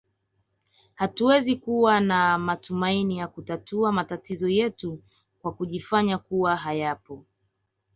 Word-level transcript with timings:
Hatuwezi 0.95 1.55
kuwa 1.55 1.99
na 1.99 2.37
matumaini 2.37 3.17
ya 3.17 3.27
kutatua 3.27 3.91
matatizo 3.91 4.49
yetu 4.49 4.99
kwa 5.41 5.51
kujifanya 5.53 6.17
kuwa 6.17 6.55
hayapo 6.55 7.25